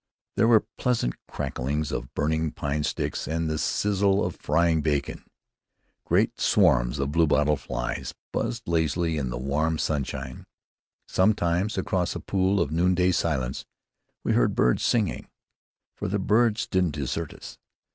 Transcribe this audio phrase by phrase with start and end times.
[0.35, 5.23] There were pleasant cracklings of burning pine sticks and the sizzle of frying bacon.
[6.05, 10.47] Great swarms of bluebottle flies buzzed lazily in the warm sunshine.
[11.07, 13.63] Sometimes, across a pool of noonday silence,
[14.23, 15.27] we heard birds singing;
[15.93, 17.59] for the birds didn't desert us.